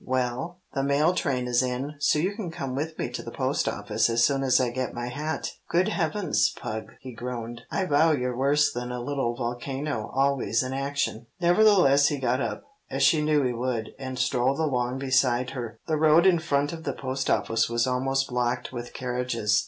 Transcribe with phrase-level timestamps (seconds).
[0.03, 3.69] Well, the mail train is in, so you can come with me to the post
[3.69, 7.61] office as soon as I get my hat." "Good heavens, Pug!" he groaned.
[7.69, 12.63] "I vow you're worse than a little volcano always in action." Nevertheless he got up,
[12.89, 15.77] as she knew he would, and strolled along beside her.
[15.85, 19.59] The road in front of the post office was almost blocked with carriages.